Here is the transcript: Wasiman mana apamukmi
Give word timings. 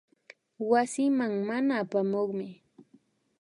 Wasiman 0.69 1.33
mana 1.47 1.73
apamukmi 1.83 2.47